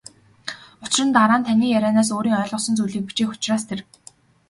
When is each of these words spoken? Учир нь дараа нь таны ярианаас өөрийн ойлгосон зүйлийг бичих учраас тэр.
Учир 0.83 1.05
нь 1.07 1.13
дараа 1.17 1.37
нь 1.39 1.45
таны 1.47 1.65
ярианаас 1.77 2.09
өөрийн 2.15 2.37
ойлгосон 2.41 2.73
зүйлийг 2.77 3.05
бичих 3.07 3.29
учраас 3.33 3.63
тэр. 3.69 3.79